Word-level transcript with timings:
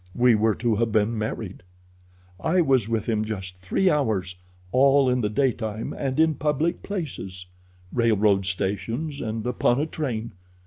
We 0.15 0.33
were 0.33 0.55
to 0.55 0.77
have 0.77 0.91
been 0.91 1.15
married. 1.15 1.61
"I 2.39 2.59
was 2.61 2.89
with 2.89 3.07
him 3.07 3.23
just 3.23 3.57
three 3.61 3.87
hours. 3.87 4.35
All 4.71 5.07
in 5.07 5.21
the 5.21 5.29
daytime 5.29 5.93
and 5.95 6.19
in 6.19 6.33
public 6.33 6.81
places—railroad 6.81 8.47
stations 8.47 9.21
and 9.21 9.45
upon 9.45 9.79
a 9.79 9.85
train. 9.85 10.31